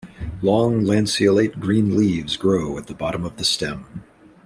[0.41, 4.03] Long lanceolate green leaves grow at the bottom of the stem.